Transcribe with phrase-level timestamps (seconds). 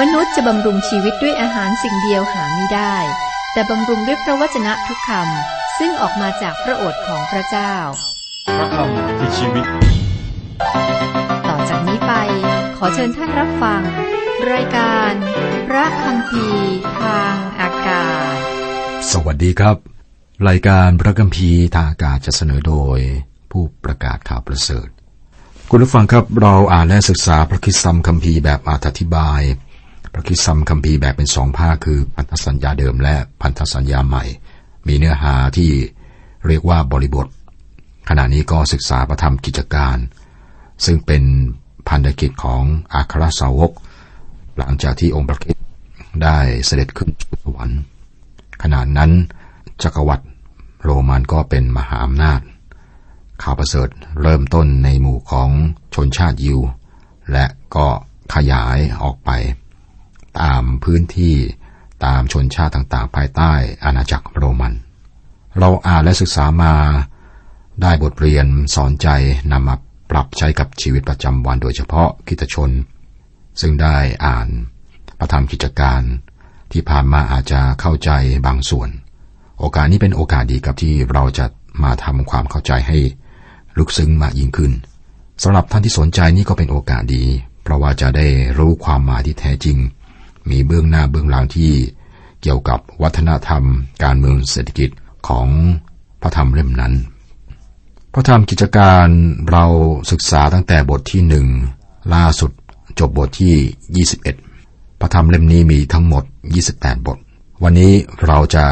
[0.00, 2.96] มนุษย์จะบำรุงชีวิตด้วยอาหารสิ่งเดียวหาไม่ได้
[3.52, 7.74] แต่บำรุงด้วยพระวจนะทุกคำซึ่งออกมาจากพระโอษฐ์ของพระเจ้า
[8.56, 9.66] พระคำคือชีวิต
[11.48, 12.12] ต่อจากนี้ไป
[12.76, 13.82] ขอเชิญท่านรับฟัง
[14.52, 15.12] รายการ
[15.68, 18.36] พระคำพีร์ทางอากาศ
[19.10, 19.76] สวัสดีครับ
[20.48, 22.98] รายการพระกัมพีร์ทางอากาศจะเสนอโดย
[23.50, 24.88] ผู้ประกาศข่าวประเสริฐ
[25.70, 29.40] คุณผู้ฟังครับเราอ่านและศึกษาพระคิดซัมคัมภีร์แบบอธิบาย
[30.16, 34.24] พระคิดซัมคัมภีร์แบบเป็นสองภาคคือพันธสัญญาเดิมและพันธสัญญาใหม่
[34.86, 35.70] มีเนื้อหาที่
[36.46, 37.26] เรียกว่าบริบท
[38.08, 39.96] ขณะนี้ก็ศึกษาพระธรรมกิจการ
[40.84, 41.22] ซึ่งเป็น
[41.88, 42.62] พันธกิจของ
[42.94, 43.72] อัครสาวก
[44.58, 45.66] หลังจากที่องค์พระคริสต์
[46.22, 47.08] ได้เสด็จขึ้น
[47.44, 47.80] สวรรค์
[48.62, 49.10] ขณะนั้น
[49.82, 50.26] จักรวรรดิ
[50.82, 52.40] โรมันก็เป็นมหาอำนาจ
[53.42, 53.88] ข่าวประเสริฐ
[54.22, 55.48] เริ่มต้นในหมู่ของ
[55.94, 56.60] ชนชาติยิว
[57.32, 57.44] และ
[57.76, 57.86] ก็
[58.34, 59.32] ขยายออกไป
[60.40, 61.34] ตามพื้นที่
[62.04, 63.52] ตามชนชาติต่างๆ ภายใต้
[63.84, 64.74] อาณาจักรโรมัน
[65.58, 66.74] เราอ่านและศึกษามา
[67.82, 69.08] ได้บทเรียนสอนใจ
[69.52, 69.76] นำมา
[70.10, 72.70] ปรับใช้กับชีวิตประจำวันโดยเฉพาะคริสตชน
[73.60, 74.48] ซึ่งได้อ่าน
[75.18, 76.02] พระธรรมกิจการ
[76.72, 78.10] ที่ผ่านมาอาจจะเข้าใจ
[78.46, 78.88] บางส่วน
[79.58, 81.46] โอกาสนี้เป็นโอกาสดีกับที่เราจะ
[81.84, 82.98] มาทำความเข้าใจให้
[83.78, 84.72] ลึกซึ้งมากยิ่งขึ้น
[85.42, 87.24] สำหรับท่านที่สนใจนี่ก็เป็นโอกาสดี
[87.62, 88.26] เพราะว่าจะได้
[88.58, 89.78] รู้ความหมายที่แท้จริง
[90.50, 91.72] มีเบื้องหน้าเบื้องหลังที่
[92.42, 93.62] เกี่ยวกับวัฒนธรรม
[94.02, 94.90] การเมืองเศรษฐกิจ
[95.28, 95.48] ของ
[96.20, 96.94] พระธรรมเล่มนั้น
[98.12, 99.06] พระธรรมกิจการ
[99.50, 99.64] เรา
[100.10, 101.46] ศึกษาตั้งแต่บทที่หนึ่ง
[102.14, 102.50] ล่าสุด
[102.98, 106.24] จบบทที่ 21 พระธรรมเล่มนี้มีทั้งหมด
[106.64, 107.18] 28 บท
[107.62, 107.92] วันนี้
[108.26, 108.66] เราจะ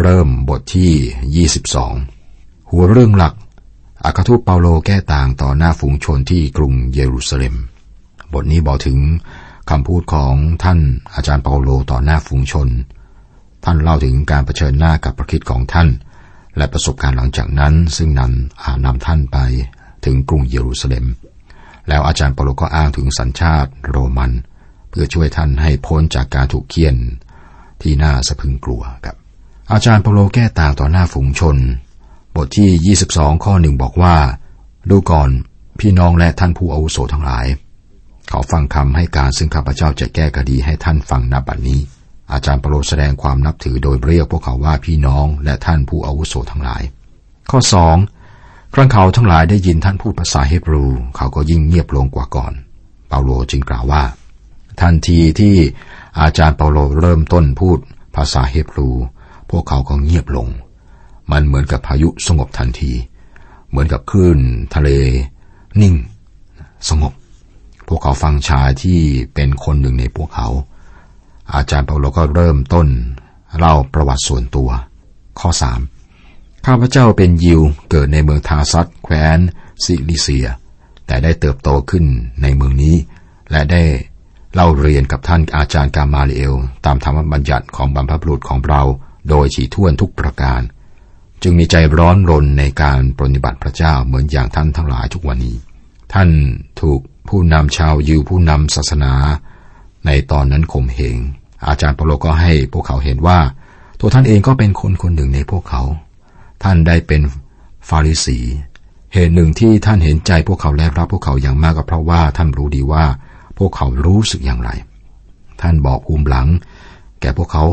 [0.00, 3.34] เริ่มบทที่ 22 หัวเรื่องหลัก
[4.04, 7.54] อาคาทูตเปาโลแก้ต่างต่อหน้าฝูงชนที่กรุงเยรูซาเล็ม
[8.32, 8.98] บทนี้บอกถึง
[9.70, 10.78] คำพูดของท่าน
[11.14, 12.68] อาจารย์เปาโลต่อหน้าฝูงชน
[13.64, 15.88] ท่านเล่าถึงการรเผชิญหน้ากับพระคิดของท่าน
[16.56, 19.38] และประสบการณ์หลังจากนั้น ซึ่งนั้นอานำท่านไป
[20.04, 21.06] ถึงกรุงเยรูซาเล็ม
[21.88, 24.32] แล้วอาจารย์เปาโลก็อ้างถึงสัญชาติโรมัน
[24.90, 26.96] เพื่อช่วยท่านให้พ้นจากการถูกเคี่ยน
[27.82, 29.16] ที่น่าสะพึงกลัวครับ
[29.72, 31.56] อาจารย์เปาโลแก้ต่างต่อหน้าฝูงชน
[32.34, 34.16] บทที่ 22 ข้อหนึ่งบอกว่า
[34.90, 35.28] ดูก่อน
[35.80, 37.46] พี่น้องและท่านผู้อาวุโสทั้งหลาย
[38.30, 41.80] ขาฟังคำให้การซึ่งข้าพเจ้าจะแก้คดีให้ท่านฟังนับบัดนี้
[42.32, 46.82] อาจารย์เปาโลแสดงความนับถือโดยเรียกพวกเขาว่าพี่น้องและท่านผู้อาวุโสทั้งหลาย
[47.50, 47.96] ข้อสอง
[48.74, 50.84] ครั้งเขาทั้งหลายได้ยินท่านพูดภาษาเฮบรู
[51.16, 52.52] เขาก็ยิ่งเงียบลงกว่าก่อน
[53.08, 54.02] เปาโลจึงกล่าวว่า
[54.80, 55.56] ทันทีที่
[56.20, 57.78] อาจารย์เปาโลเริ่มต้นพูด
[58.16, 58.88] ภาษาเฮบรู
[59.50, 60.48] พวกเขาก็เงียบลง
[61.30, 62.92] มันเหมือนกับพายุสงบทันที
[63.68, 64.38] เหมือนกับคลื่น
[64.74, 64.90] ทะเล
[65.80, 65.94] นิ่ง
[66.88, 67.12] สงบ
[67.88, 69.00] พวกเขาฟังชายที่
[69.34, 70.48] เป็นคนหนึ่งในพวกเขา
[71.54, 72.88] อาจารย์เปาโลก็เริ่มต้น
[73.58, 74.70] เล่าประวัติส่วนตัว
[75.40, 75.80] ข้อสาม
[76.66, 77.60] ข้าพเจ้าเป็นยิว
[77.90, 79.38] เกิดในเมืองทาร์ซัสแคว้น
[79.84, 80.46] ซิลิเซีย
[81.06, 82.04] แต่ได้เติบโตขึ้น
[82.42, 82.96] ในเมืองนี้
[83.50, 83.82] และได้
[84.54, 88.82] เล่าเรียนกับท่านอาจารย์กามาเลเอล ตามธรรมบัญญัติของบรรพบุรุษของเรา
[89.28, 90.60] โดยถี่ถ้วนทุกประการ
[91.42, 95.56] จึงมีใจร้อนรนในการปฏิบัติพระเจ้าเหมือนอย่างท่านทั้งหลายทุกวันนี้
[96.12, 96.28] ท่าน
[96.80, 99.12] ถูก ผู้นำชาวยิวผู้นำศาสนา
[100.06, 101.16] ในตอนนั้นข่มเหง
[101.68, 103.38] อาจารย์เปโลก็ให้พวกเขาเห็นว่า
[104.00, 105.82] ตัวท่านเองก็เป็นคนคนหนึ่งในพวกเขา
[106.62, 107.22] ท่านได้เป็น
[107.88, 108.38] ฟาริสี
[109.12, 113.04] เหตุหนึ่งที่ท่านเห็นใจพวกเขาและรับพวกเขาอย่างมากก็เพราะว่าท่านรู้ดีว่า
[113.58, 114.70] พวกเขารู้สึกอย่างไร
[115.60, 116.46] ท่านบอกภูมิหลัง
[117.20, 117.64] แก่พวกเขา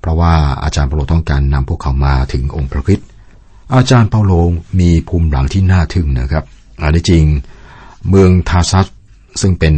[0.00, 3.08] เพราะว่าอาจารย์เปาโลต้องการนำพวกเขามาถึงองค์พระคริสต์
[3.74, 4.32] อาจารย์เปาโล
[4.80, 6.44] มีภูมิหลังที่น่าทึ่งนะครับ
[6.82, 7.24] อันที่จริง
[8.08, 8.86] เมืองทาร์ซัส
[9.40, 9.74] ซึ่งเป็น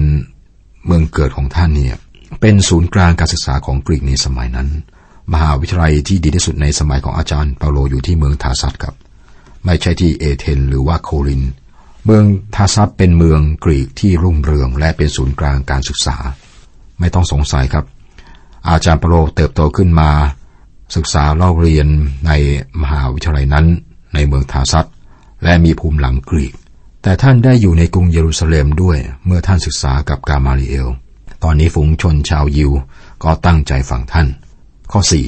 [0.87, 1.97] เมืองเกิดของท่านเนี่ย
[2.41, 4.69] เป็นศูนย์กลางการศึกษาของกรีกในสมัยนั้น
[5.33, 8.95] มหาวิทยาลัยที่ดีที่สุดในสมัยของอาจารย์เปาโลอยู่ที่เมืองทาร์ซัสครับ
[9.65, 11.43] ไม่ใช่ที่เอเธนส์หรือว่าโครินธ์
[12.05, 12.25] เมือง
[12.55, 16.17] ทาร์ซัสเป็นเมืองกรีกที่รุ่งเรืองและเป็นศูนย์กลางการศึกษา
[16.99, 17.85] ไม่ต้องสงสัยครับ
[18.69, 20.11] อาจารย์เปาโลเติบโตขึ้นมา
[20.97, 21.89] ศึกษาเล่าเรียน
[22.27, 22.33] ใน
[22.83, 23.67] มหาวิทยาลัยนั้น
[24.15, 24.87] ในเมืองทาซัส
[25.45, 26.55] และมีภูมิหลังกรีก
[27.03, 30.89] แต่ท่านได้อยู่ในกรุงเยรูซาเล็มด้วยเมื่อท่านศึกษากับกามาลิเอล
[31.43, 32.71] ตอนนี้ฝูงชนชาวยิว
[33.25, 34.29] ก็ตั้งใจฟังท่าน
[34.93, 35.27] ข้อสี่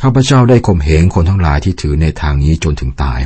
[0.00, 3.20] ข้าพเจ้าได้ข่มเหงคนทั้งหลายที่ถือในทางนี้จนถึงตาย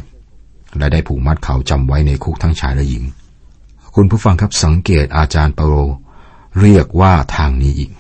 [0.79, 3.05] และได้ผูกมัดเขาจำไว้ในคุกทั้งชายและหญิง
[3.95, 5.75] คุณผู้ฟังครับสังเกตอาจารย์เปโล
[6.61, 7.91] เรียกว่าทางนี้อีก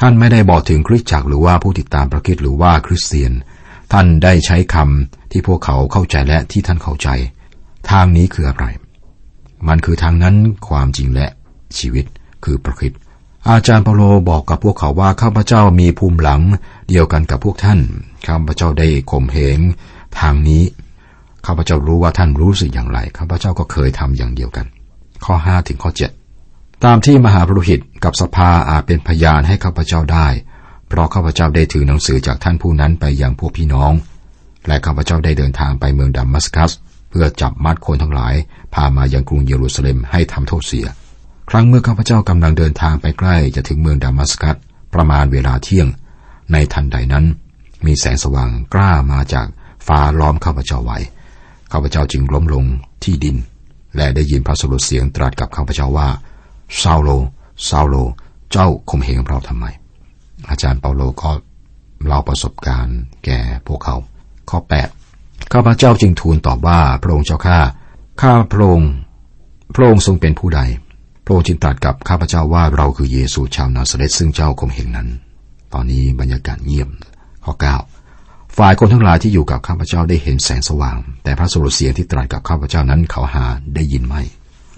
[0.00, 3.32] ท่านไม่ได้บอกถึงคริสตจักรหรือว่าผู้ติดตามพระคิดหรือว่าคริสเตียน
[3.92, 7.08] ท่านได้ใช้คำที่พวกเขาเข้าใจและที่ท่านเข้าใจ
[7.90, 8.66] ทางนี้คืออะไร
[9.68, 10.34] มันคือทางนั้น
[10.68, 11.26] ความจริงและ
[11.78, 12.04] ชีวิต
[12.44, 12.92] คือพระคิด
[13.48, 16.40] อาจารย์เปาโลบอกกับพวกเขาว่าข้าพเจ้ามีภูมิหลัง
[16.88, 17.80] เดียวกันกับพวกท่าน
[18.26, 19.58] ข้าพเจ้าได้ข่มเหง
[20.20, 20.62] ทางนี้
[21.46, 24.66] ข้าพเจ้ารู้ว่าท่านรู้สึกอย่างไรข้าพเจ้าก็เคยทำอย่างเดียวกัน
[25.24, 26.10] ข้อห้าถึงข้อเจ็ด
[26.84, 30.26] ตามที่มหาปรุหิตกับสภาอาจเป็นพยานให้ข้าพเจ้าได้
[30.88, 33.92] เพราะข้าพเจ้าได้ถือหนังสือจากท่านผู้นั้นไปยังพวกพี่น้อง
[34.66, 36.72] และข้าพเจ้าได้เดินทางไปเมืองดัมมัสกัส
[37.08, 38.34] เพื่อจับมัดคนทั้งหลาย
[38.74, 40.86] พามายังกรุงเยรูซาเล็มให้ทำโทษเสีย
[41.50, 44.56] ครั้งเมื่อข้าพเจ้ากำลังเดินทางไปใกล้จะถึงเมืองดัมมัสกัส
[44.94, 45.88] ประมาณเวลาเที่ยง
[46.52, 47.24] ในทันใดนั้น
[47.86, 49.46] มีแสงสว่างกล้ามาจาก
[49.86, 50.98] ฟ้าล้อมข้าพเจ้าไว้
[51.72, 52.64] ข้าพเจ้าจึงล้มลง
[53.04, 53.36] ที่ดิน
[53.96, 56.08] และได้ยินพระสุรเสียงตรัสกับข้าพเจ้าว่า
[56.80, 57.08] ซาโล
[57.68, 57.94] ซาโล
[58.52, 59.66] เจ้าข่มเหงเราทำไม
[60.50, 61.30] อาจารย์เปาโลก็
[62.06, 63.96] เล่าประสบการณ์แก่พวกเขา
[64.50, 64.95] ข้อ8
[65.58, 67.58] ข้าพเจ้าจึงทูลตอบว่าพระองค์เจ้าข้า
[68.22, 68.90] ข้าพระองค์
[69.74, 70.60] พระองค์ทรงเป็นผู้ใด
[71.24, 75.08] พระองค์จึงตรัสกับข้าพเจ้าว่าเราคือเยซูชาวนาซาเรตซึ่งเจ้าข่มเหงนั้น
[75.72, 76.88] ตอนนี้บรรยากาศเงียบ
[77.44, 77.52] ข้อ
[78.04, 84.22] 9ฝ่ายคนทั้งหลายที่อยู่กับข้าพเจ้าได้เห็นแสงสว่าง แต่พระสุรเสียงที่ตรัสกับข้าพเจ้านั้นเขาหาได้ยินไม่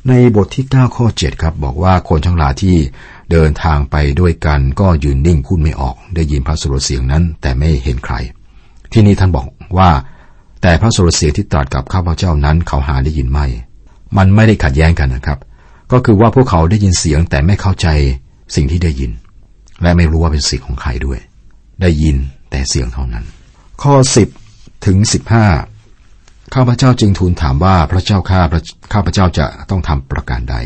[0.08, 2.76] ในบทที่9ข้อ7ครับบอกว่าคนทั้งหลายที่
[3.30, 8.14] เดินทางไปด้วยกันก็ยืนนิ่งพูดไม่ออก ได้ยินพระสุรเสียงนั้น แต่ไม่เห็นใคร
[8.92, 9.46] ที่นี้ท่านบอก
[9.78, 9.90] ว่า
[10.62, 13.46] แต่พระสุรเสียงที่ตรัสกับข้าพเจ้านั้นเขาหาได้ยินไม่
[14.16, 15.38] มันไม่ได้ขัดแย้งกันนะครับ
[15.92, 17.88] ก็คือว่าพวกเขาได้ยินเสียงแต่ไม่เข้าใจ
[18.54, 19.10] สิ่งที่ได้ยิน
[19.82, 21.18] และไม่รู้ว่าเป็นเสียงของใครด้วย
[21.82, 22.16] ได้ยิน
[22.50, 23.24] แต่เสียงเท่านั้น
[23.82, 23.94] ข้อ
[24.40, 24.98] 10ถึง
[25.76, 28.40] 15ข้าพเจ้าจึงทูลถามว่าพระเจ้าข้า
[28.92, 30.56] ข้าพเจ้าจะต้องทำประการใด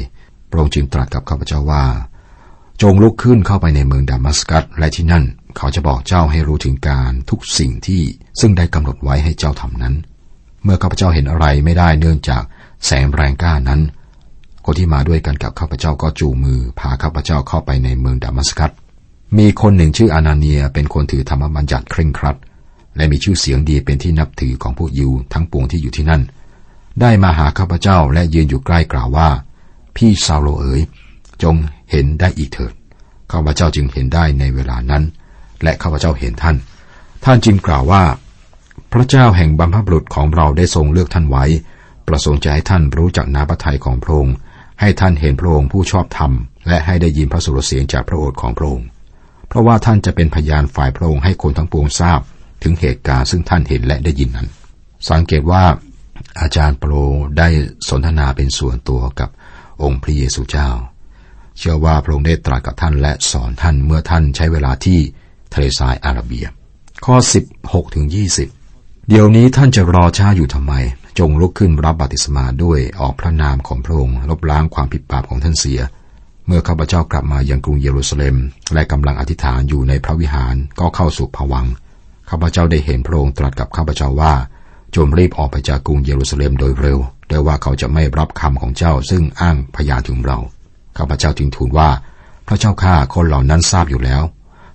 [0.51, 1.85] พระองค์จึงตรัสกับข้าพเจ้าว่า
[2.83, 5.25] จงลุกขึ้นเข้าไปในเมืองดามัสกัสและที่นั่น
[5.57, 8.03] เขาจะบอกเจ้าให้รู้ถึงการทุกสิ่งที่
[8.41, 9.95] ซึ่งได้กำหนดไว้ให้เจ้าทำนั้น
[10.65, 12.43] เมื่อข้าพเจ้าเห็นอะไรไม่ได้เนื่องจาก
[12.87, 13.81] แสงแรงกล้านั้น
[14.65, 18.71] คนที่มาด้วยกันกับข้าพเจ้าก็จูงมือพาข้าพเจ้าเข้าไปในเมืองดามัสกัส
[19.39, 22.37] มีคนหนึ่งชื่ออานาเนียเป็นคนถือธรรมบัญญัติเคร่งครัด
[22.97, 26.23] และมีชื่อเสียงดีเป็นที่นับถือของพวกยิวทั้งปวงที่อยู่ที่นั่น
[27.01, 29.29] ได้มาหาข้าพเจ้าและยืนอยู่ใกล้กล่าวว่า
[29.97, 30.83] พี่ซาโลเอ๋ย
[31.43, 31.55] จง
[31.91, 32.73] เห็นได้อีกเถิด
[33.33, 35.03] ข้าพเจ้าจึงเห็นได้ในเวลานั้น
[35.63, 36.57] และข้าพเจ้าเห็นท่าน
[37.25, 38.05] ท่านจึงกล่าวว่า
[38.93, 41.45] พระเจ้าแห่งบรรพบุรุษของเราได้ทรงเลือกท่านไว้
[42.09, 44.35] ประสงค์จะให้ท่านรู้จักนาพระทัยของพระองค์
[44.81, 46.33] ให้ท่านเห็นพระองค์ผู้ชอบธรรม
[46.69, 48.87] และให้ได้ยินพระสุรเสียงจากพระโอษฐ์ของพระองค์
[49.49, 52.21] เพราะว่าท่านจะเป็นพยานฝ่ายพระองค์ให้คนทั้งปวงทราบ
[52.63, 54.49] ถึงเหตุการณ์ซึ่งท่านเห็นและได้ยินนั้น
[55.11, 55.65] สังเกตว่า
[56.41, 56.93] อาจารย์โปร
[57.39, 57.49] ได้
[57.89, 59.31] สนทนาเป็นส่วนตัวกับ
[59.83, 60.71] องค์พระเยซูเจ้า
[61.59, 64.99] เชื่อว่าพระองค์ได้ตรัสกับท่านและสอนท่านเมื่อท่านใช้เวลาที่
[65.55, 66.47] ทะเลทรายอาระเบีย
[67.05, 67.17] ข้อ
[67.57, 68.07] 16ถึง
[68.57, 70.75] 20 เดี๋ยวนี้ท่านจะรอช้าอยู่ทำไม
[71.19, 75.81] จงลุกขึ้นรับบัติสมาด้วยออกพระนามของพระองค์ลบล้างความผิดบาปของท่านเสีย
[76.47, 78.37] เมื่อข้าพเจ้ากลับมายังกรุงเยรูซาเล็ม
[78.75, 81.67] และกำลังอธิษฐานอยู่ในพระวิหารก็เข้าสู่ผวัง
[82.31, 84.35] ข้าพเจ้าได้เห็นพระองค์ตรัสกับข้าพเจ้าว่า
[84.97, 90.39] จงรีบออกไปจากกรุงเยรูซาเล็มโดยเร็วโดยว่าเขาจะไม่รับคำของเจ้าซึ่งอ้างพยานถึงเรา
[90.99, 91.91] ข้าพเจ้าจึงทูลว่า
[92.47, 94.23] พระเจ้าข้าคนเหล่านั้นทราบอยู่แล้ว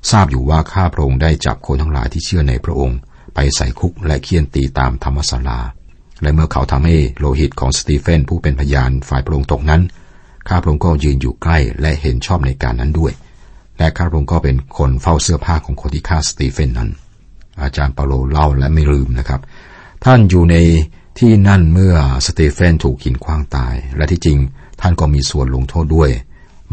[0.09, 2.97] ทราบอยู่ว่าข้าพระองค์ได้จับคนทั้งหลายที่เชื่อในพระองค์
[3.35, 5.59] ไปใส่คุกและเฆี่ยนตีตามธรรมศาลา
[6.21, 9.81] และเมื่อเขาทำให้โลหิตของสตีเฟนผู้เป็นพยานฝ่ายพระองค์ตกนั้น
[10.47, 13.13] ข้าพระองค์ก็ยืนอยู่ใกล้และเห็นชอบในการนั้นด้วย
[13.77, 16.89] และข้าพระองค์ก็เป็นคนเฝ้าเสื้อผ้าของคนที่ฆ่าสตีเฟนนั้น
[17.61, 19.41] อาจารย์เปาโลเล่าและไม่ลืมนะครับ
[20.05, 20.55] ท่านอยู่ใน
[21.19, 24.37] ที่นั่นเมื่อสตีเฟนถูกหินคว้างตาย และที่จริง
[24.81, 26.09] ท่านก็มีส่วนลงโทษด้วย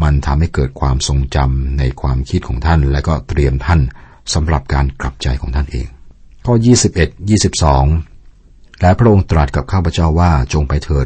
[0.03, 3.81] มันทำให้เกิดความทรงจำในความคิดของท่าน และก็เตรียมท่าน
[4.33, 5.87] สำหรับการกลับใจของท่านเอง
[6.45, 6.53] ข้อ
[7.05, 7.29] 21
[8.09, 11.05] 22 และพระองค์ตรัสกับข้าพเจ้าว่าจงไปเถิด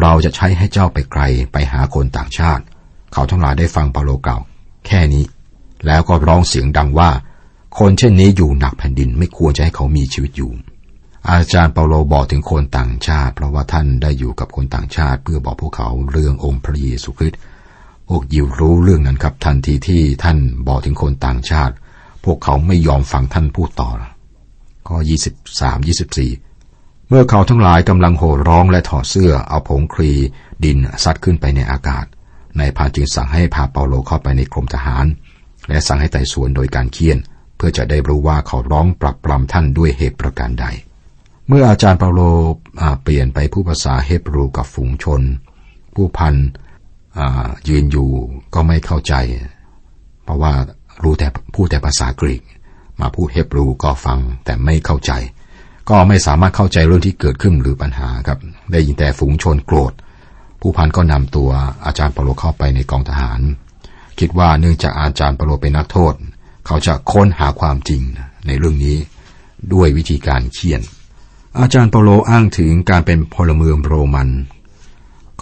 [0.00, 1.22] เราจะใช้ให้เจ้าไปไกล
[1.52, 2.64] ไปหาคนต่างชาติ
[3.12, 4.40] เขาทั้งหลายได้ฟังเปาโลกล่าว
[4.86, 5.24] แค่นี้
[5.86, 7.10] แล้วก็ร้องเสียงดังว่า
[7.78, 10.50] คนเช่นนี้อยู่หนักแผ่นดินไม่ควรจะให้เขามีชีวิตอยู่
[11.30, 17.40] อาจารย์เปาโลบอกถึงคนต่างชาติ เพราะว่าท่านได้อยู่กับคนต่างชาติ เพื่อบอกพวกเขาเรื่ององค์พระเยซูคริสต์
[18.10, 20.38] พวกยิวรู้เรื่องนั้นครับ ทันทีที่ท่าน
[20.68, 21.74] บอกถึงคนต่างชาติ
[22.24, 23.90] พวกเขาไม่ยอมฟังท่านพูดต่อ
[24.88, 24.96] ข้อ
[25.58, 25.88] 23
[26.44, 30.12] 24 เมื่อเขาทั้งหลายกำลังโห่ร้องและถอดเสื้อเอาผงครี
[30.64, 32.04] ดินซัดขึ้นไปในอากาศ
[32.58, 35.06] นายพานจึงสั่งให้พาเปาโลเข้าไปในกรมทหาร
[35.68, 37.18] และสั่งให้ไต่สวนโดยการเคี่ยน
[37.56, 40.66] เพื่อจะได้รู้ว่าเขาร้องปรับปรามท่านด้วยเหตุประการใด
[41.48, 42.20] เมื่ออาจารย์เปาโล
[43.02, 45.20] เปลี่ยนไปผู้ภาษาเฮบรูกับฝูงชน
[45.94, 46.34] ผู้พัน
[47.68, 48.08] ยืนอยู่
[48.54, 49.14] ก็ไม่เข้าใจ
[50.24, 50.52] เพราะว่า
[51.02, 52.42] รู้แต่พูดแต่ภาษากรีก
[53.00, 55.12] มาพูดเฮบรูก็ฟังแต่ไม่เข้าใจ
[55.90, 58.38] ก็ไม่สามารถเข้าใจเรื่องที่เกิดขึ้นหรือปัญหาครับ
[58.72, 59.92] ได้ยินแต่ฝูงชนโกรธ
[60.60, 61.50] ผู้พันก็นำตัว
[61.84, 63.40] อาจารย์เปโลเข้าไปในกองทหาร
[64.18, 66.14] คิดว่าเนื่องจากอาจารย์เปโลเป็นนักโทษ
[66.66, 68.02] เขาจะค้นหาความจริง
[68.46, 68.96] ในเรื่องนี้
[69.72, 70.82] ด้วยวิธีการเขียน
[71.60, 74.28] อาจารย์เปโลอ้างถึงการเป็นพลเมืองโรมัน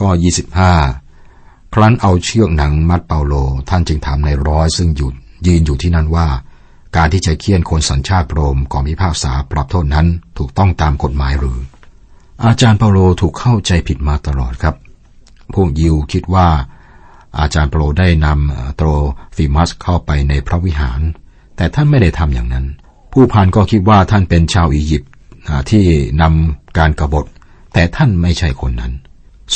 [0.01, 0.09] ก็
[0.63, 1.08] 25
[1.81, 3.35] รั้นเอาเชือกหนังมัดเปาโล
[3.69, 5.15] ท่านจึงถามในร้อยซึ่งหยุด
[5.47, 6.29] ยืนอยู่ที่นั่นว่า
[6.97, 10.07] การที่จะเคี่ยนคนสัญชาติโรมก่อนพิพากษาปรับโทษนั้น
[10.39, 11.59] ถูกต้องตามกฎหมายหรือ
[12.45, 14.75] อาจารย์เปาโลถูกเข้าใจผิดมาตลอดครับ
[15.55, 16.49] พวกยิวคิดว่า
[17.39, 18.89] อาจารย์เปาโลได้นำโตร
[19.37, 21.01] ฟิมัสเข้าไปในพระวิหาร
[21.57, 22.67] แต่ท่านไม่ได้ทำอย่างนั้น
[23.13, 25.11] ผู้พันก็คิดว่าท่านเป็นชาวอียิปต์
[25.71, 25.85] ที่
[26.23, 27.25] นำการกรบฏ
[27.73, 28.93] แต่ท่านไม่ใช่คนนั้น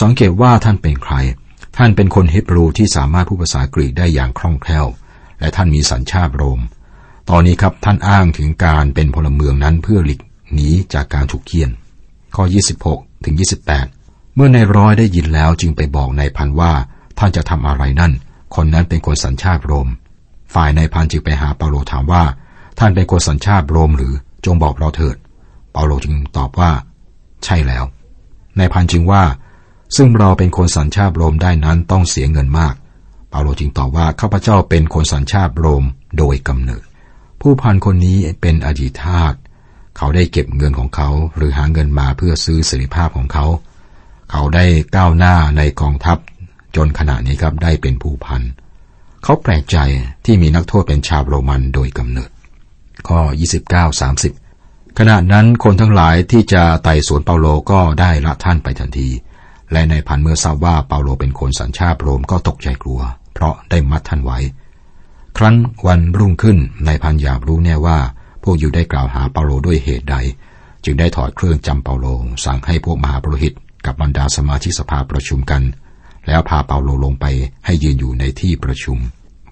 [0.00, 1.14] สังเกตว่าท่านเป็นใคร
[1.76, 4.86] ท่านเป็นคนฮิบรูที่สามารถพูดภาษากรีกได้อย่างคล่องแคล่ว
[5.40, 6.60] และท่านมีสัญชาติโรม
[7.30, 10.20] ตอนนี้ครับท่านอ้างถึงการเป็นพลเมืองนั้นเพื่อหลีก
[10.52, 11.70] หนีจากการถูกเคี่ยน
[12.34, 12.44] ข้อ
[12.84, 13.34] 26 ถึง
[13.80, 16.72] 28 เมื่อในร้อยได้ยินแล้วจึงไปบอกนายพันว่า
[17.18, 18.12] ท่านจะทำอะไรนั่น
[18.54, 19.88] คนนั้นเป็นคนสัญชาติโรม
[20.54, 22.24] ฝ่ายนายพันจึงไปหาเปาโลถามว่า
[22.78, 24.14] ท่านเป็นคนสัญชาติโรมหรือ
[24.44, 25.16] จงบอกเราเถิด
[25.72, 26.70] เปาโลจึงตอบว่า
[27.44, 27.84] ใช่แล้ว
[28.58, 29.22] นายพันจึงว่า
[29.96, 32.74] ซึ่งเราเป็นคนสัญชาติโรมได้นั้นต้องเสียเงินมาก
[33.30, 35.84] เปาโลจึงตอบว่าข้าพเจ้าเป็นคนสัญชาติโรม
[36.18, 36.84] โดยกำเนิด
[37.40, 39.34] ผู้พันคนนี้เป็นอดีตทาส
[39.96, 43.46] เขาได้เก็บเงินของเขาหรือหาเงินมาเพื่อซื้อสิริภาพของเขา
[44.30, 44.64] เขาได้
[44.96, 46.18] ก้าวหน้าในกองทัพ
[46.76, 48.42] จนขณะนี้ครับได้เป็นผู้พัน
[49.22, 49.78] เขาแปลกใจ
[50.24, 52.30] ที่มีนักโทษเป็นชาวโรมันโดยกำเนิด
[53.08, 53.20] ข้อ
[54.08, 59.08] 29-30 ขณะนั้นคนทั้งหลายที่จะไต่สวนเปาโลก็ได้ละท่านไปทันที
[59.72, 63.00] และในพันเมื่อทราบว่าเปาโลเป็นคนสัญชาติโรมก็ตกใจกลัว
[63.34, 64.38] เพราะได้มัดท่านไว้
[65.36, 67.98] ครั้นวันรุ่งขึ้นในพันอยากรู้แน่ว่า
[68.42, 70.16] พวกยูได้กล่าวหาเปาโลด้วยเหตุใด
[70.84, 72.06] จึงได้ถอดเครื่องจำเปาโล
[72.44, 73.52] สั่งให้พวกมหาปรหิต
[73.86, 75.62] กับบรรดาสมาชิกสภาประชุมกัน
[76.26, 77.26] แล้วพาเปาโลลงไป
[77.66, 78.98] ให้ยืนอยู่ในที่ประชุม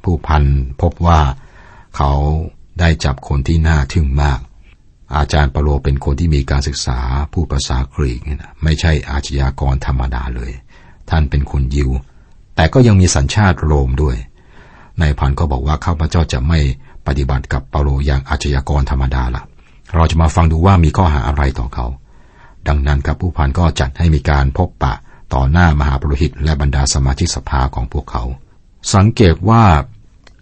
[0.02, 0.44] ผู้พัน
[0.80, 1.20] พบว่า
[1.96, 2.12] เขา
[2.80, 4.40] ได้จับคนที่น่าทึ่งมาก
[5.16, 6.98] อาจารย์เปาโลเป็นคนที่มีการศึกษา
[7.32, 8.20] ผู้ภาษากรีก
[8.62, 10.52] ไม่ใช่อาชญากรธรรมดาเลย
[11.10, 11.90] ท่านเป็นคนยิว
[12.56, 14.16] แต่ก็ยังมีสัญชาติโรมด้วย
[15.00, 16.60] นายพันก็บอกว่าข้าพเจ้าจะไม่
[17.06, 19.44] ปฏิบัติกับเปาโลอย่างอาชญากรธรรมดาละ่ะ
[19.94, 21.86] เราจะมาฟังดูว่ามีข้อหาอะไรต่อเขา
[22.68, 24.94] ดังนั้นครับผู้พันก็จัดให้มีการพบปะ
[25.34, 28.22] ต่อหน้ามหาปรหิตและบรรดาสมาชิกสภาของพวกเขา
[28.94, 29.62] สังเกตว่า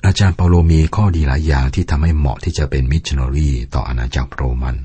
[0.07, 4.77] อาจารย์เปาโลมีข้อดีหลายอย่างที่ทำให้เหมาะที่จะเป็นมิชชันนารีต่ออาณาจักรโรมัน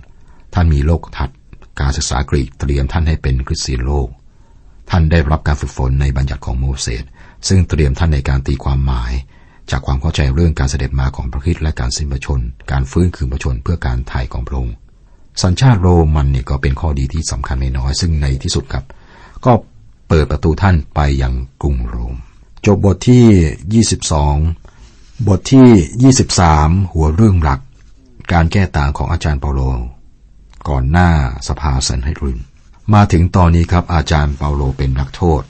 [0.54, 1.38] ท่านมีโลกทัศน์
[1.80, 4.08] การศึกษากรีกเตรียมท่านให้เป็นคริสเตียนโลก
[4.90, 7.04] ท่านได้รับการฝึกฝนในบัญญัติของโมเสส
[7.48, 9.14] ซึ่งเตรียมท่านในการตีความหมาย
[9.72, 12.42] จากความเข้าใจเรื่องการเสด็จมาของพระคิดและการสิ้นพระชน
[12.72, 14.76] การฟื้นคืนพระชนเพื่อการถ่ายของพระองค์
[15.44, 18.86] สัญชาติโรมันเนี่ยก็เป็นข้อดีที่สำคัญไม่น้อยซึ่งในที่สุดครับ
[19.46, 19.52] ก็
[20.08, 22.16] เปิดประตูท่านไปยังกรุงโรม
[22.66, 24.63] จบบทที่ 22
[25.28, 27.60] บทที่ 23 หัวเรื่องหลัก
[28.34, 29.62] การแก้ต่างของอาจารย์เปาโล
[30.70, 31.10] ก่อนหน้า
[31.48, 32.40] สภาสันให้ริน
[32.94, 35.42] มาถึงตอนนี้ครับอาจารย์เปาโลเป็นนักโทษ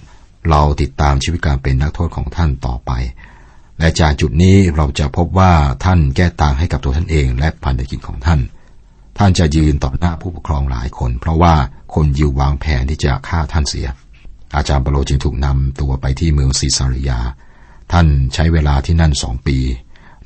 [0.49, 2.91] เราติดตามชีวิตการเป็นนักโทษของท่านต่อไป
[3.79, 5.53] และจากจุดนี้เราจะพบว่า
[5.85, 8.39] ท่านแก้ต่างให้กับตัวท่านเอง และพันธกิจของท่าน
[9.17, 11.55] ท่านจะยืนต่อหน้าผู้ปกครองหลายคน เพราะว่า
[11.95, 13.87] คนยิววางแผนที่จะฆ่าท่านเสีย
[14.55, 17.19] อาจารย์เปาโลจึงถูกนำตัวไปที่เมืองซีซาริยา
[17.93, 19.57] ท่านใช้เวลาที่นั่นสองปี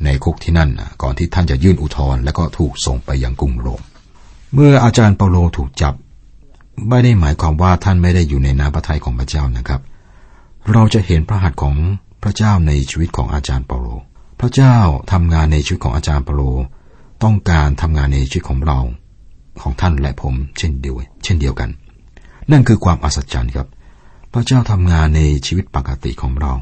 [0.04, 0.70] ในคุกที่นั่น
[1.02, 3.82] ก่อนที่ท่านจะยื่นอุทธรณ์และก็ถูกส่งไปยังกรุงโรม
[4.54, 5.94] เมื่ออาจารย์เปโลถูกจับ
[6.90, 9.82] ไม่ได้หมายความว่าท่านไม่ได้อยู่ในน้ำพระทัยของพระเจ้านะครับ
[10.72, 11.76] เราจะเห็นพระหัตถ์ของ
[12.24, 13.88] พระเจ้าในชีวิตของอาจารย์เปาโล
[14.40, 14.76] พระเจ้า
[15.12, 16.42] ทำงานในชีวิตของอาจารย์เปาโล
[17.24, 18.80] ต้องการทำงานในชีวิตของเรา
[19.62, 21.70] ของท่านและผมเช่นเดียวเช่นเดียวกัน
[22.52, 23.68] นั่นคือความอัศจรรย์ครับ
[24.32, 26.54] พระเจ้าทำงานในชีวิตปกติของเรา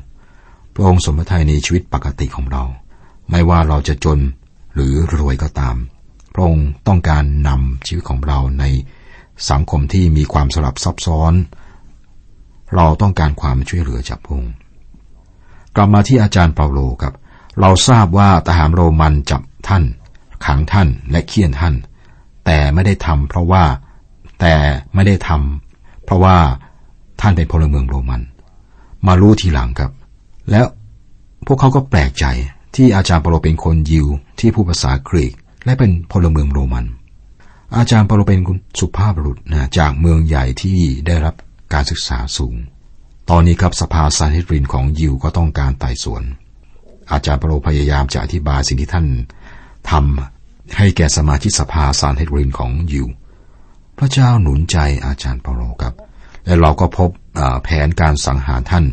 [0.76, 2.64] พระองค์สมทัยในชีวิตปกติของเรา
[3.30, 4.20] ไม่ว่าเราจะจน
[4.74, 5.76] หรือรวยก็ตาม
[6.34, 8.64] พระองค์ต้องการนำชีวิตของเราใน
[9.50, 11.34] สังคมที่มีความสลับซับซ้อน
[12.76, 14.54] เราต้องการความช่วยเหลือจากพระองค์
[15.76, 17.14] กลับมาที่อาจารย์เปาโลครับ
[17.60, 19.84] เราทราบว่าทหารโรมันจับท่าน
[20.46, 21.76] ขังท่านและเคี่ยนท่าน
[22.46, 23.64] แต่ไม่ได้ทำเพราะว่า
[24.40, 24.56] แต่
[24.94, 26.38] ไม่ได้ทำเพราะว่า
[27.22, 28.22] ท่านเป็นพลเมืองโรมัน
[29.08, 29.92] มารู้ทีหลังครับ
[30.52, 30.66] แล้ว
[31.48, 32.26] พวกเขาก็แปลกใจ
[32.76, 34.08] ที่อาจารย์เปโลเป็นคนยิว
[34.40, 35.34] ที่ผู้ภาษากรีก
[35.66, 36.86] และเป็นพลเมืองโรมัน
[37.76, 38.40] อาจารย์เปโลเป็น
[38.80, 41.36] สุภาพบุรุษนะจากเมืองใหญ่ที่ได้รับ
[41.74, 42.56] การศึกษาสูง
[43.30, 46.24] ตอนนี้ครับสภาซานเฮดรินของยิวก็ต้องการไต่สวน
[47.12, 49.08] อาจารย์เปโลพยายามจะอธิบายสิ่งที่ท่าน
[49.92, 53.08] ทำให้แก่สมาชิกสภาซานเฮดรินของยิว
[53.98, 55.94] พระเจ้าหนุนใจอาจารย์เปาโลครับ
[56.46, 57.10] และเราก็พบ
[57.64, 58.86] แผนการสังหารท่าน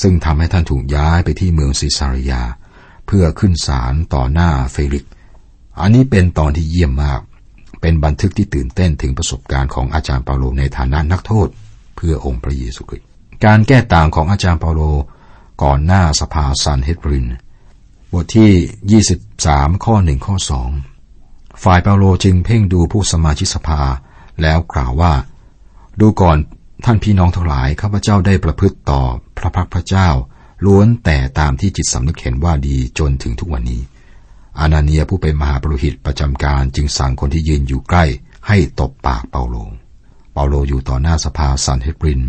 [0.00, 2.42] ซึ่งทำให้ท่านถูกย้ายไปที่เมืองซีซารียา
[3.06, 5.06] เพื่อขึ้นศาลต่อหน้าเฟลิกส์
[5.80, 7.20] อันนี้เป็นตอนที่เยี่ยมมาก
[7.80, 11.48] เป็นบันทึกที่ตื่นเต้นถึงประสบการณ์ของอาจารย์เปาโลในฐานะนักโทษ
[11.96, 13.08] เพื่อองค์พระเยซูคริสต์
[13.44, 14.82] การแก้ต่างของอาจารย์เปาโล
[15.62, 17.26] ก่อนหน้าสภาซันเฮดริน
[18.12, 19.02] บทที่
[19.42, 20.70] 23 ข้อหนึ่งข้อสอง
[21.62, 23.80] ฝ่ายเปาโลจึงเพ่งดูผู้สมาชิกสภา
[24.42, 25.12] แล้วกล่าวว่า
[26.00, 26.36] ดูก่อน
[26.84, 29.02] ท่านพี่น้องทั้งหลายข้าพเจ้าได้ประพฤติต่อ
[29.38, 30.08] พระพักพระเจ้า
[30.64, 33.82] ล้วนแต่ตามที่จิตสำนึกเห็นว่าดีจนถึงทุกวันนี้
[34.58, 38.04] อานาเนียผู้เป็นมหาปรุหิตประจำการจึงสั่งคนที่ยืนอยู่ใกล้
[38.48, 39.56] ให้ตบปากเปาโล
[40.32, 42.22] เปาโลอยู่ต่อหน้าสภาซันเฮบริน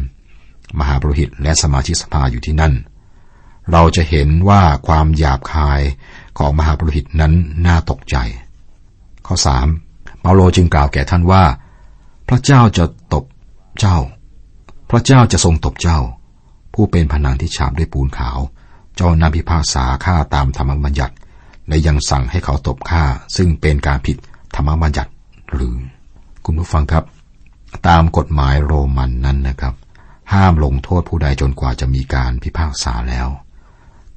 [0.80, 2.74] มหาปรุหิตและสมาชิกสภาอยู่ที่นั่น
[3.72, 5.82] เราจะเห็นว่าความหยาบคาย
[6.38, 7.34] ของมหาปรุหิตนั้น
[7.66, 8.16] น่าตกใจ
[9.26, 9.68] ข้อสาม
[10.22, 11.44] เปาโลจึงกล่าวแก่ท่านว่า
[12.28, 13.26] พระเจ้าจะตบ
[13.80, 13.98] เจ้า
[14.94, 16.00] พระเจ้าจะทรงตบเจ้า
[16.74, 18.40] ผู้เป็นผนังที่ฉาบด้วยปูนขาว
[18.96, 21.16] เจ้านำพิพากษาฆ่าตามธรรมบัญญัติ
[21.68, 23.04] และยังสั่งให้เขาตบฆ่า
[23.36, 24.18] ซึ่งเป็นการผิด
[24.56, 25.12] ธรรมบัญญัติ
[25.54, 25.76] หรือ
[26.46, 27.04] คุณผู้ฟังครับ
[27.88, 29.74] ตามกฎหมายโรมันนั้นนะครับ
[30.34, 33.28] ห้ามลงโทษผู้ใดจนกว่าจะมีการพิพากษาแล้ว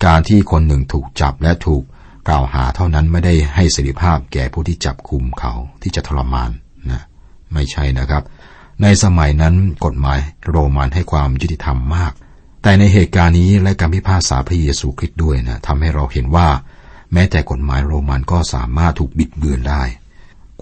[0.05, 1.83] การที่คนหนึ่งถูกจับและถูก
[2.29, 5.53] กล่าวหาเท่านั้นไม่ได้ให้เสริภาพแก่ผู้ที่จับคุมเขา
[5.83, 6.51] ที่จะทรมาน
[6.91, 7.03] นะ
[7.53, 8.23] ไม่ใช่นะครับ
[8.83, 9.55] ในสมัยนั้น
[9.85, 12.13] กฎหมายโรมันให้ความยุติธรรมมาก
[12.63, 16.49] แต่ในเหตุการณ์นี้และการพิพากษาพระเยซูคริสต์ด้วยนะทำให้เราเห็นว่า
[17.13, 19.83] แม้แต่กฎหมายโรมันก็สามารถถูกบิดเบือนได้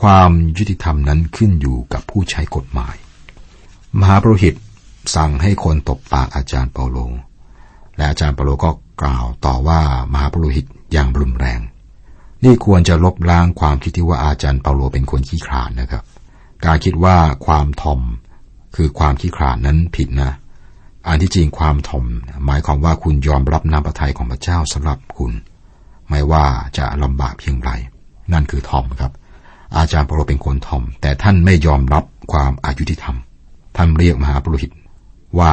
[0.02, 2.94] ความยุติธรรมนั้นขึ้นอยู่กับผู้ใช้กฎหมาย
[4.00, 4.54] มหาปรหิต
[5.16, 6.98] สั่งให้คนตบปากอาจารย์เปาโล
[7.96, 8.70] และอาจารย์เปาโลก็
[9.02, 9.80] กล่าวต่อว่า
[10.12, 11.60] มหาปรหิตอย่างรุนแรง
[12.44, 16.02] นี่ควรจะลบล้างความคิดที่ว่าอาจารย์เปาโลเป็นคนขี้ขลาดนะครับ
[16.66, 17.16] การคิดว่า
[17.46, 18.00] ความทอม
[18.76, 20.32] คือความขี้ขลาดนั้นผิดนะ
[21.06, 22.04] อันที่จริงความทอม
[22.46, 25.32] หมายความว่าคุณยอมรับน้ำพระทัยของพระเจ้าสำหรับคุณ
[26.08, 26.44] ไม่ว่า
[26.78, 27.70] จะลำบากเพียงไร
[28.32, 29.12] นั่นคือทอมครับ
[29.76, 34.70] อาจารย์เปโลเป็นคนทอม แต่ท่านไม่ยอมรับความอายุที่ทำท่านเรียกมหาปรหิต
[35.38, 35.52] ว่า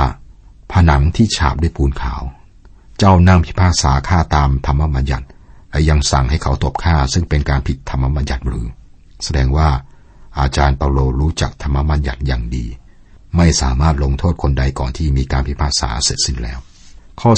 [0.71, 2.21] ผนังที่ฉาบด้วยปูนขาว
[2.97, 5.25] เจ้านั่งพิพากษาฆ่าตามธรรมบัญญัติ
[5.71, 8.65] และยังสั่งให้เขาตบฆ่าซึ่งเป็นการผิดธรรมบัญญัติหรือ
[9.23, 9.69] แสดงว่า
[10.39, 12.65] อาจารย์เปาโลรู้จักธรรมบัญญัติอย่างดี
[13.37, 16.59] ไม่สามารถลงโทษคนใดก่อนที่มีการพิพากษาเสร็จสิ้นแล้ว
[17.21, 17.31] ข้อ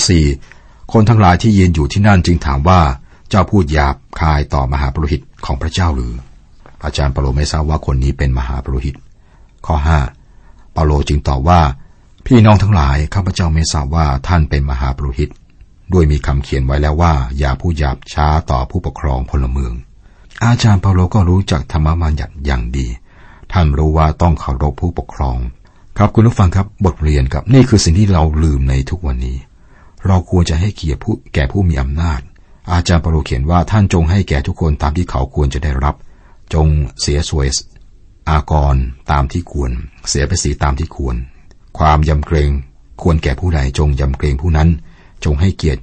[0.44, 2.82] 4 คนทั้งหลายที่ยืนอยู่ที่นั่นจึงถามว่า
[3.30, 6.14] เจ้าพูดหยาบคายต่อมหาปรหิตของพระเจ้าหรือ
[6.84, 8.96] อาจารย์เปาโลไม่ทราบว่าคนนี้เป็นมหาปรหิต
[9.66, 9.76] ข้อ
[10.26, 11.62] 5 เปาโลจึงตอบว่า
[12.26, 15.30] พี่น้องทั้งหลายข้าพเจ้าไม่ทราบว่าท่านเป็นมหาปรหิต
[15.94, 19.74] ด้วยมีคำเขียนไว้แล้วว่า อย่าพูดหยาบช้าต่อผู้ปกครองพลเมือง
[20.46, 22.88] อาจารย์เปาโลก็รู้จักธรรมบัญญัติอย่างดี
[23.52, 25.38] ท่านรู้ว่าต้องเคารพผู้ปกครอง
[25.98, 29.38] ครับคุณผู้ฟังครับบทเรียนครับนี่คือสิ่งที่เราลืมในทุกวันนี้
[30.08, 32.22] เราควรจะให้เกียรติผู้แก่ผู้มีอำนาจ
[32.72, 35.96] อาจารย์เปาโลเขียนว่าท่านจงให้แก่ทุกคนตามที่เขาควรจะได้รับ
[36.54, 36.68] จง
[37.02, 37.48] เสียสวย
[38.30, 38.76] อากร
[39.12, 39.72] ตามที่ควร
[40.10, 41.16] เสียภาษีตามที่ควร
[41.78, 42.52] ความยำเกรง
[43.02, 44.70] ควรแก่ผู้ใดจงยำเกรงผู้นั้น
[45.26, 45.78] จงให้เกียร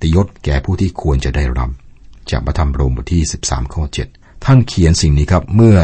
[0.00, 1.70] ติยศแก่ผู้ที่ควรจะได้รับ
[2.30, 3.82] จากพระธรรมโรมบทที่ 13 ข้อ
[4.14, 5.76] 7 ท่านเขียนสิ่งนี้ครับเมื่อ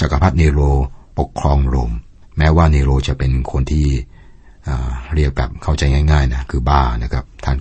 [0.00, 0.60] จักรพรรดิเนโร
[1.18, 1.92] ปกครองโรม
[2.38, 3.86] แม้ว่าเนโรจะเป็นคนที่
[5.14, 7.56] เรียกแบบเข้าใจง่าย ๆนะคือบ้านะครับ ท่าน